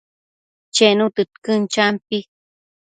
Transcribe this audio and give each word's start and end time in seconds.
Chenu 0.75 1.05
tëdquën, 1.15 1.61
champi 1.73 2.17